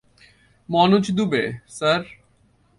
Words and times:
Manoj 0.69 1.05
Dube, 1.11 1.43
sir. 1.69 2.01